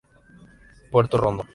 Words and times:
Puerto 0.89 1.17
Rondón 1.17 1.45